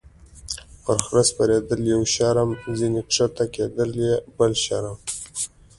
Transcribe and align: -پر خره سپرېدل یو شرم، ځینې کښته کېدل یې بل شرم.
-پر 0.83 0.97
خره 1.05 1.23
سپرېدل 1.29 1.81
یو 1.93 2.01
شرم، 2.15 2.49
ځینې 2.79 3.01
کښته 3.09 3.45
کېدل 3.55 3.91
یې 4.05 4.13
بل 4.37 4.51
شرم. 4.63 4.97